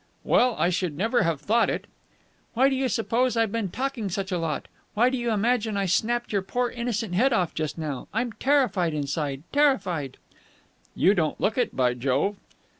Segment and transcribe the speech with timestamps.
[0.23, 1.85] "Well, I should never have thought it."
[2.55, 4.67] "Why do you suppose I've been talking such a lot?
[4.95, 8.07] Why do you imagine I snapped your poor, innocent head off just now!
[8.11, 10.17] I'm terrified inside, terrified!"
[10.95, 12.37] "You don't look it, by Jove!"